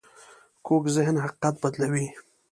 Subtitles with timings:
[0.65, 2.07] کوږ ذهن حقیقت بدلوي